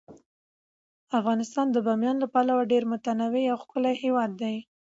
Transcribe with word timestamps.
افغانستان 1.19 1.67
د 1.71 1.77
بامیان 1.85 2.15
له 2.19 2.27
پلوه 2.33 2.55
یو 2.63 2.69
ډیر 2.71 2.83
متنوع 2.91 3.45
او 3.51 3.57
ښکلی 3.63 3.93
هیواد 4.03 4.31
دی. 4.41 4.55